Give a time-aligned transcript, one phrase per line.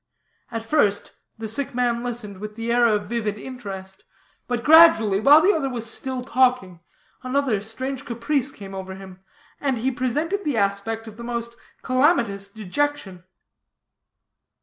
[0.49, 4.03] At first the sick man listened, with the air of vivid interest,
[4.47, 6.79] but gradually, while the other was still talking,
[7.21, 9.19] another strange caprice came over him,
[9.59, 13.25] and he presented the aspect of the most calamitous dejection.